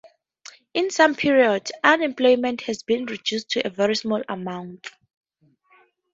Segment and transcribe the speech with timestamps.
[0.73, 4.89] In some periods, unemployment had been reduced to a very small amount.